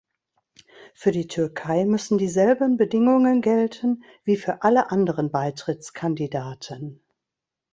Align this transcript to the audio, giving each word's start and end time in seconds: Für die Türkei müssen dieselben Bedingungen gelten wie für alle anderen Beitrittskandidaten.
Für 0.95 1.11
die 1.11 1.27
Türkei 1.27 1.85
müssen 1.85 2.17
dieselben 2.17 2.75
Bedingungen 2.75 3.39
gelten 3.43 4.03
wie 4.23 4.35
für 4.35 4.63
alle 4.63 4.89
anderen 4.89 5.29
Beitrittskandidaten. 5.29 7.03